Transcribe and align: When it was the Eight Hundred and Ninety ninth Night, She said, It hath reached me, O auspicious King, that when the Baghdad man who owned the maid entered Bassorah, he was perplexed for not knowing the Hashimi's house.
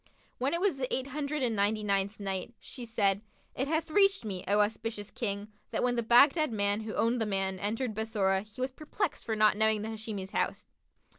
When 0.39 0.55
it 0.55 0.59
was 0.59 0.77
the 0.77 0.91
Eight 0.91 1.05
Hundred 1.05 1.43
and 1.43 1.55
Ninety 1.55 1.83
ninth 1.83 2.19
Night, 2.19 2.55
She 2.59 2.85
said, 2.85 3.21
It 3.53 3.67
hath 3.67 3.91
reached 3.91 4.25
me, 4.25 4.43
O 4.47 4.61
auspicious 4.61 5.11
King, 5.11 5.49
that 5.69 5.83
when 5.83 5.95
the 5.95 6.01
Baghdad 6.01 6.51
man 6.51 6.81
who 6.81 6.95
owned 6.95 7.21
the 7.21 7.27
maid 7.27 7.59
entered 7.59 7.93
Bassorah, 7.93 8.41
he 8.41 8.59
was 8.61 8.71
perplexed 8.71 9.23
for 9.25 9.35
not 9.35 9.57
knowing 9.57 9.83
the 9.83 9.89
Hashimi's 9.89 10.31
house. 10.31 10.65